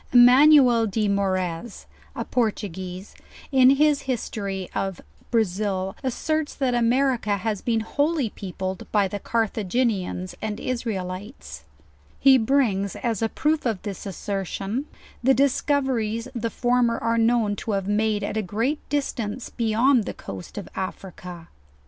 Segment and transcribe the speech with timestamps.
[0.11, 3.13] Emanuel de Moraez, a Portuguese,
[3.51, 10.33] in his history of Brazil, asserts that America has been wholly peopled by the Carthaginians
[10.41, 11.65] and Israelites.
[12.19, 14.85] He brings as a proof of this assertion
[15.21, 20.15] the discoveries the former are known to have made at a great distance beyound the
[20.15, 21.47] coast of Africa.